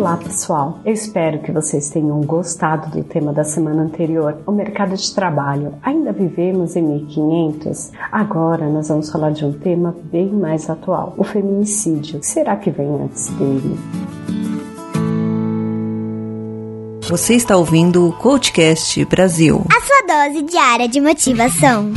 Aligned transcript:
Olá 0.00 0.16
pessoal, 0.16 0.80
eu 0.82 0.94
espero 0.94 1.40
que 1.40 1.52
vocês 1.52 1.90
tenham 1.90 2.18
gostado 2.22 2.88
do 2.88 3.04
tema 3.04 3.34
da 3.34 3.44
semana 3.44 3.82
anterior, 3.82 4.38
o 4.46 4.50
mercado 4.50 4.96
de 4.96 5.14
trabalho. 5.14 5.74
Ainda 5.82 6.10
vivemos 6.10 6.74
em 6.74 6.80
1500? 6.80 7.92
Agora 8.10 8.66
nós 8.70 8.88
vamos 8.88 9.10
falar 9.10 9.30
de 9.32 9.44
um 9.44 9.52
tema 9.52 9.94
bem 10.04 10.32
mais 10.32 10.70
atual, 10.70 11.12
o 11.18 11.22
feminicídio. 11.22 12.18
Será 12.22 12.56
que 12.56 12.70
vem 12.70 12.88
antes 12.88 13.28
dele? 13.28 13.78
Você 17.02 17.34
está 17.34 17.58
ouvindo 17.58 18.08
o 18.08 18.12
Coachcast 18.14 19.04
Brasil. 19.04 19.66
A 19.68 19.80
sua 19.82 20.28
dose 20.30 20.42
diária 20.44 20.88
de 20.88 20.98
motivação. 20.98 21.92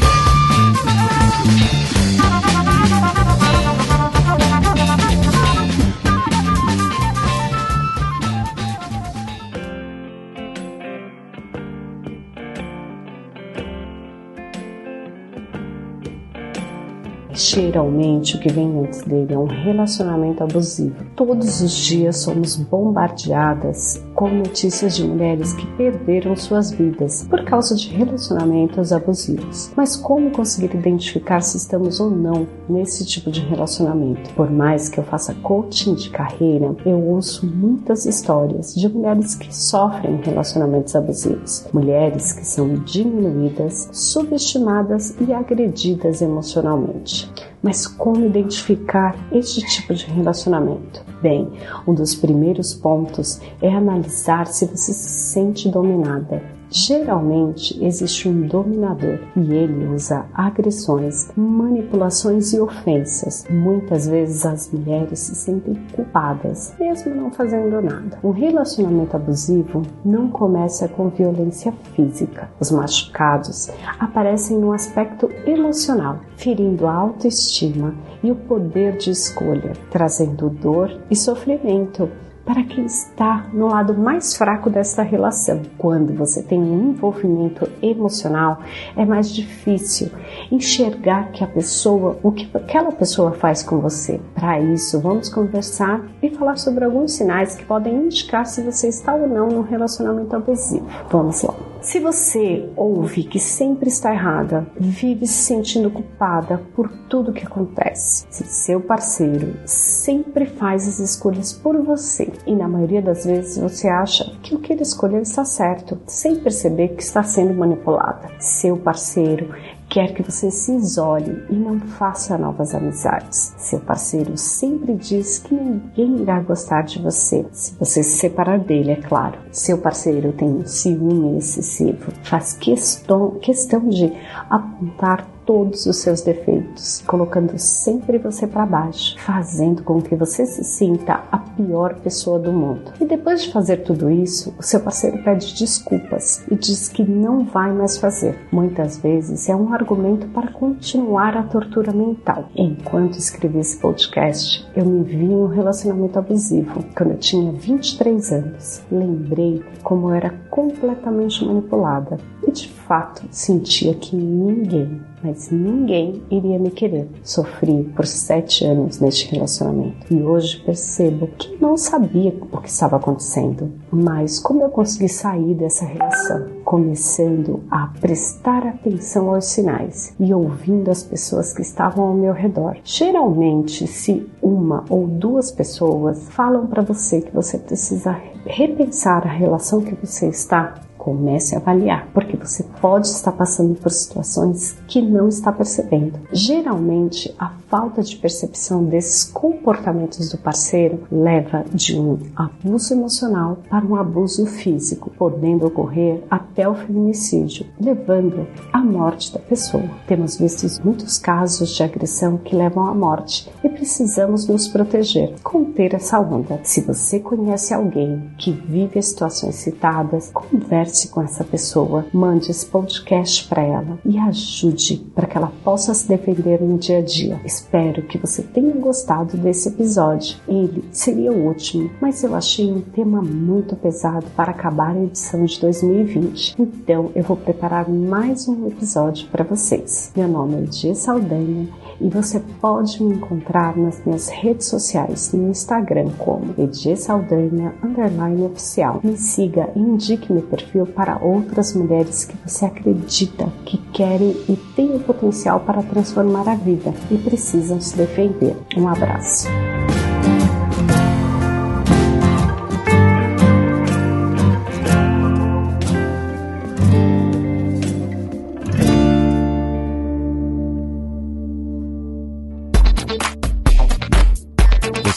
Geralmente, 17.33 18.35
o 18.35 18.39
que 18.39 18.51
vem 18.51 18.79
antes 18.79 19.01
dele 19.01 19.33
é 19.33 19.37
um 19.37 19.47
relacionamento 19.47 20.43
abusivo. 20.43 20.95
Todos 21.15 21.61
os 21.61 21.71
dias 21.71 22.17
somos 22.17 22.55
bombardeadas 22.55 24.03
com 24.13 24.29
notícias 24.29 24.95
de 24.95 25.03
mulheres 25.03 25.53
que 25.53 25.65
perderam 25.75 26.35
suas 26.35 26.71
vidas 26.71 27.25
por 27.27 27.43
causa 27.43 27.75
de 27.75 27.89
relacionamentos 27.89 28.93
abusivos. 28.93 29.71
Mas 29.75 29.95
como 29.95 30.29
conseguir 30.29 30.75
identificar 30.75 31.41
se 31.41 31.57
estamos 31.57 31.99
ou 31.99 32.09
não 32.09 32.47
nesse 32.69 33.03
tipo 33.05 33.31
de 33.31 33.41
relacionamento? 33.41 34.29
Por 34.35 34.51
mais 34.51 34.87
que 34.87 34.99
eu 34.99 35.03
faça 35.03 35.33
coaching 35.35 35.95
de 35.95 36.11
carreira, 36.11 36.75
eu 36.85 37.01
ouço 37.03 37.47
muitas 37.47 38.05
histórias 38.05 38.75
de 38.75 38.87
mulheres 38.87 39.33
que 39.35 39.53
sofrem 39.53 40.21
relacionamentos 40.23 40.95
abusivos, 40.95 41.65
mulheres 41.73 42.31
que 42.31 42.45
são 42.45 42.75
diminuídas, 42.75 43.89
subestimadas 43.91 45.15
e 45.19 45.33
agredidas 45.33 46.21
emocionalmente. 46.21 47.22
Mas 47.61 47.87
como 47.87 48.25
identificar 48.25 49.15
este 49.31 49.65
tipo 49.65 49.93
de 49.93 50.05
relacionamento? 50.05 51.03
Bem, 51.21 51.49
um 51.87 51.93
dos 51.93 52.13
primeiros 52.13 52.73
pontos 52.73 53.39
é 53.61 53.73
analisar 53.73 54.47
se 54.47 54.65
você 54.65 54.93
se 54.93 55.09
sente 55.09 55.69
dominada. 55.69 56.43
Geralmente 56.75 57.77
existe 57.85 58.27
um 58.27 58.47
dominador 58.47 59.19
e 59.37 59.53
ele 59.53 59.85
usa 59.85 60.25
agressões, 60.33 61.29
manipulações 61.37 62.51
e 62.51 62.59
ofensas. 62.59 63.45
Muitas 63.47 64.07
vezes 64.07 64.43
as 64.43 64.71
mulheres 64.71 65.19
se 65.19 65.35
sentem 65.35 65.75
culpadas, 65.93 66.73
mesmo 66.79 67.13
não 67.13 67.31
fazendo 67.31 67.79
nada. 67.79 68.17
Um 68.23 68.31
relacionamento 68.31 69.15
abusivo 69.15 69.83
não 70.03 70.29
começa 70.29 70.87
com 70.87 71.09
violência 71.09 71.71
física. 71.95 72.49
Os 72.59 72.71
machucados 72.71 73.69
aparecem 73.99 74.57
no 74.57 74.73
aspecto 74.73 75.29
emocional, 75.45 76.21
ferindo 76.37 76.87
a 76.87 76.93
autoestima 76.95 77.93
e 78.23 78.31
o 78.31 78.35
poder 78.35 78.97
de 78.97 79.11
escolha, 79.11 79.73
trazendo 79.91 80.49
dor 80.49 80.91
e 81.11 81.15
sofrimento 81.15 82.09
para 82.45 82.63
quem 82.63 82.85
está 82.85 83.47
no 83.53 83.67
lado 83.67 83.93
mais 83.93 84.35
fraco 84.35 84.69
desta 84.69 85.01
relação. 85.01 85.61
Quando 85.77 86.13
você 86.13 86.41
tem 86.43 86.59
um 86.59 86.89
envolvimento 86.89 87.69
emocional, 87.81 88.59
é 88.95 89.05
mais 89.05 89.33
difícil 89.33 90.09
enxergar 90.51 91.31
que 91.31 91.43
a 91.43 91.47
pessoa, 91.47 92.17
o 92.21 92.31
que 92.31 92.49
aquela 92.53 92.91
pessoa 92.91 93.31
faz 93.33 93.63
com 93.63 93.79
você. 93.79 94.19
Para 94.35 94.59
isso, 94.59 94.99
vamos 94.99 95.29
conversar 95.29 96.05
e 96.21 96.29
falar 96.29 96.57
sobre 96.57 96.85
alguns 96.85 97.13
sinais 97.13 97.55
que 97.55 97.65
podem 97.65 98.05
indicar 98.05 98.45
se 98.45 98.61
você 98.61 98.87
está 98.87 99.13
ou 99.13 99.27
não 99.27 99.47
num 99.47 99.61
relacionamento 99.61 100.35
abusivo. 100.35 100.87
Vamos 101.09 101.41
lá. 101.43 101.72
Se 101.83 101.99
você 101.99 102.69
ouve 102.77 103.25
que 103.25 103.37
sempre 103.37 103.89
está 103.89 104.13
errada, 104.13 104.65
vive 104.79 105.27
se 105.27 105.43
sentindo 105.43 105.91
culpada 105.91 106.61
por 106.73 106.89
tudo 107.09 107.33
que 107.33 107.45
acontece, 107.45 108.25
se 108.29 108.45
seu 108.45 108.79
parceiro 108.79 109.57
sempre 109.65 110.45
faz 110.45 110.87
as 110.87 110.99
escolhas 110.99 111.51
por 111.51 111.77
você 111.83 112.31
e 112.47 112.55
na 112.55 112.69
maioria 112.69 113.01
das 113.01 113.25
vezes 113.25 113.57
você 113.57 113.89
acha 113.89 114.33
que 114.41 114.55
o 114.55 114.59
que 114.59 114.71
ele 114.71 114.81
escolheu 114.81 115.21
está 115.21 115.43
certo, 115.43 115.99
sem 116.07 116.37
perceber 116.37 116.95
que 116.95 117.03
está 117.03 117.21
sendo 117.21 117.53
manipulada, 117.53 118.31
seu 118.39 118.77
parceiro 118.77 119.53
quer 119.93 120.11
que 120.11 120.23
você 120.23 120.49
se 120.49 120.75
isole 120.75 121.45
e 121.51 121.53
não 121.53 121.79
faça 121.79 122.35
novas 122.35 122.73
amizades. 122.73 123.53
Seu 123.59 123.79
parceiro 123.79 124.35
sempre 124.35 124.95
diz 124.95 125.37
que 125.37 125.53
ninguém 125.53 126.23
irá 126.23 126.39
gostar 126.39 126.81
de 126.81 126.99
você 126.99 127.45
se 127.51 127.75
você 127.75 128.01
se 128.01 128.17
separar 128.17 128.57
dele, 128.57 128.91
é 128.91 128.95
claro. 128.95 129.37
Seu 129.51 129.77
parceiro 129.77 130.33
tem 130.33 130.49
um 130.49 130.65
ciúme 130.65 131.37
excessivo, 131.37 132.11
faz 132.23 132.53
questão, 132.53 133.37
questão 133.39 133.87
de 133.87 134.11
apontar 134.49 135.27
todos 135.45 135.85
os 135.85 135.97
seus 135.97 136.21
defeitos, 136.21 137.03
colocando 137.05 137.57
sempre 137.57 138.17
você 138.17 138.47
para 138.47 138.65
baixo, 138.65 139.15
fazendo 139.19 139.83
com 139.83 140.01
que 140.01 140.15
você 140.15 140.45
se 140.45 140.63
sinta 140.63 141.23
a 141.31 141.37
pior 141.37 141.95
pessoa 141.95 142.39
do 142.39 142.51
mundo. 142.51 142.93
E 142.99 143.05
depois 143.05 143.43
de 143.43 143.51
fazer 143.51 143.77
tudo 143.77 144.09
isso, 144.09 144.53
o 144.57 144.63
seu 144.63 144.79
parceiro 144.79 145.21
pede 145.23 145.53
desculpas 145.53 146.43
e 146.49 146.55
diz 146.55 146.89
que 146.89 147.03
não 147.03 147.45
vai 147.45 147.71
mais 147.71 147.97
fazer. 147.97 148.37
Muitas 148.51 148.97
vezes 148.97 149.49
é 149.49 149.55
um 149.55 149.73
argumento 149.73 150.27
para 150.27 150.51
continuar 150.51 151.37
a 151.37 151.43
tortura 151.43 151.91
mental. 151.91 152.49
Enquanto 152.55 153.17
escrevi 153.17 153.59
esse 153.59 153.77
podcast, 153.77 154.67
eu 154.75 154.85
me 154.85 155.03
vi 155.03 155.25
em 155.25 155.35
um 155.35 155.47
relacionamento 155.47 156.17
abusivo 156.17 156.83
quando 156.95 157.11
eu 157.11 157.17
tinha 157.17 157.51
23 157.51 158.31
anos. 158.31 158.81
Lembrei 158.91 159.63
como 159.83 160.09
eu 160.09 160.15
era 160.15 160.29
completamente 160.49 161.45
manipulada 161.45 162.17
e 162.47 162.51
de 162.51 162.67
fato 162.87 163.23
sentia 163.31 163.93
que 163.93 164.15
ninguém 164.15 165.01
mas 165.23 165.49
ninguém 165.49 166.21
iria 166.29 166.59
me 166.59 166.69
querer. 166.69 167.07
Sofri 167.23 167.83
por 167.95 168.05
sete 168.05 168.65
anos 168.65 168.99
neste 168.99 169.33
relacionamento 169.33 170.13
e 170.13 170.21
hoje 170.21 170.61
percebo 170.63 171.27
que 171.37 171.57
não 171.61 171.77
sabia 171.77 172.35
o 172.51 172.57
que 172.59 172.69
estava 172.69 172.97
acontecendo, 172.97 173.71
mas 173.89 174.37
como 174.37 174.61
eu 174.61 174.69
consegui 174.69 175.07
sair 175.07 175.55
dessa 175.55 175.85
relação, 175.85 176.47
começando 176.65 177.63
a 177.71 177.87
prestar 178.01 178.67
atenção 178.67 179.33
aos 179.33 179.45
sinais 179.45 180.13
e 180.19 180.33
ouvindo 180.33 180.91
as 180.91 181.03
pessoas 181.03 181.53
que 181.53 181.61
estavam 181.61 182.05
ao 182.05 182.13
meu 182.13 182.33
redor. 182.33 182.77
Geralmente, 182.83 183.87
se 183.87 184.27
uma 184.41 184.83
ou 184.89 185.07
duas 185.07 185.51
pessoas 185.51 186.27
falam 186.29 186.67
para 186.67 186.81
você 186.81 187.21
que 187.21 187.33
você 187.33 187.57
precisa 187.57 188.19
repensar 188.45 189.25
a 189.25 189.31
relação 189.31 189.81
que 189.81 189.95
você 189.95 190.27
está, 190.27 190.75
Comece 191.03 191.53
a 191.53 191.59
avaliar, 191.59 192.07
porque 192.13 192.37
você 192.37 192.63
pode 192.79 193.07
estar 193.07 193.33
passando 193.33 193.75
por 193.75 193.91
situações 193.91 194.77
que 194.87 195.01
não 195.01 195.27
está 195.27 195.51
percebendo. 195.51 196.17
Geralmente, 196.31 197.35
a 197.37 197.49
falta 197.67 198.01
de 198.01 198.15
percepção 198.15 198.85
desses 198.85 199.25
comportamentos 199.25 200.29
do 200.29 200.37
parceiro 200.37 201.03
leva 201.11 201.65
de 201.73 201.99
um 201.99 202.19
abuso 202.33 202.93
emocional 202.93 203.57
para 203.69 203.85
um 203.85 203.97
abuso 203.97 204.45
físico, 204.45 205.11
podendo 205.17 205.65
ocorrer 205.65 206.23
até 206.31 206.69
o 206.69 206.73
feminicídio, 206.73 207.65
levando 207.81 208.47
à 208.71 208.79
morte 208.79 209.33
da 209.33 209.39
pessoa. 209.39 209.83
Temos 210.07 210.37
visto 210.37 210.65
muitos 210.85 211.17
casos 211.17 211.75
de 211.75 211.83
agressão 211.83 212.37
que 212.37 212.55
levam 212.55 212.87
à 212.87 212.93
morte 212.93 213.51
e 213.61 213.67
precisamos 213.67 214.47
nos 214.47 214.69
proteger, 214.69 215.33
conter 215.43 215.95
essa 215.95 216.17
onda. 216.17 216.61
Se 216.63 216.79
você 216.79 217.19
conhece 217.19 217.73
alguém 217.73 218.31
que 218.37 218.51
vive 218.51 219.01
situações 219.01 219.55
citadas, 219.55 220.31
converse 220.31 220.92
com 221.09 221.21
essa 221.21 221.43
pessoa, 221.43 222.05
mande 222.13 222.51
esse 222.51 222.65
podcast 222.65 223.47
para 223.47 223.63
ela 223.63 223.97
e 224.05 224.17
ajude 224.17 224.97
para 225.15 225.25
que 225.25 225.35
ela 225.35 225.51
possa 225.63 225.93
se 225.93 226.07
defender 226.07 226.61
no 226.61 226.77
dia 226.77 226.99
a 226.99 227.01
dia. 227.01 227.41
Espero 227.43 228.03
que 228.03 228.17
você 228.17 228.43
tenha 228.43 228.73
gostado 228.75 229.35
desse 229.37 229.69
episódio. 229.69 230.37
Ele 230.47 230.83
seria 230.91 231.31
o 231.31 231.47
último, 231.47 231.89
mas 231.99 232.23
eu 232.23 232.35
achei 232.35 232.71
um 232.71 232.81
tema 232.81 233.21
muito 233.21 233.75
pesado 233.75 234.27
para 234.35 234.51
acabar 234.51 234.95
a 234.95 235.03
edição 235.03 235.43
de 235.45 235.59
2020. 235.59 236.55
Então 236.59 237.11
eu 237.15 237.23
vou 237.23 237.37
preparar 237.37 237.89
mais 237.89 238.47
um 238.47 238.67
episódio 238.67 239.27
para 239.29 239.43
vocês. 239.43 240.11
Meu 240.15 240.27
nome 240.27 240.55
é 240.55 240.61
Dia 240.61 240.95
Saldanha 240.95 241.67
e 241.99 242.09
você 242.09 242.39
pode 242.61 243.01
me 243.01 243.15
encontrar 243.15 243.75
nas 243.77 244.03
minhas 244.05 244.29
redes 244.29 244.67
sociais, 244.67 245.31
no 245.33 245.49
Instagram 245.49 246.09
como 246.17 246.53
EG 246.57 246.95
Saldanha 246.95 247.73
underline 247.83 248.43
oficial. 248.45 248.99
Me 249.03 249.17
siga 249.17 249.69
e 249.75 249.79
indique 249.79 250.31
meu 250.31 250.43
perfil 250.43 250.82
para 250.85 251.17
outras 251.17 251.73
mulheres 251.73 252.25
que 252.25 252.35
você 252.45 252.65
acredita 252.65 253.51
que 253.65 253.77
querem 253.91 254.31
e 254.47 254.55
têm 254.75 254.95
o 254.95 254.99
potencial 254.99 255.59
para 255.61 255.83
transformar 255.83 256.47
a 256.47 256.55
vida 256.55 256.93
e 257.09 257.17
precisam 257.17 257.79
se 257.79 257.95
defender. 257.95 258.55
Um 258.75 258.87
abraço. 258.87 259.47